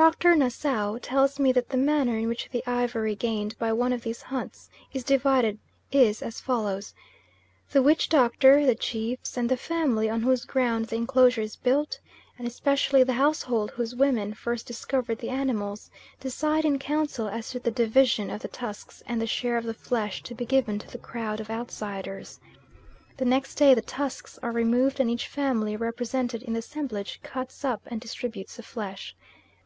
[0.00, 0.34] Dr.
[0.34, 4.22] Nassau tells me that the manner in which the ivory gained by one of these
[4.22, 5.58] hunts is divided
[5.90, 6.94] is as follows:
[7.72, 12.00] "The witch doctor, the chiefs, and the family on whose ground the enclosure is built,
[12.38, 15.90] and especially the household whose women first discovered the animals,
[16.20, 19.74] decide in council as to the division of the tusks and the share of the
[19.74, 22.40] flesh to be given to the crowd of outsiders.
[23.18, 27.62] The next day the tusks are removed and each family represented in the assemblage cuts
[27.62, 29.14] up and distributes the flesh."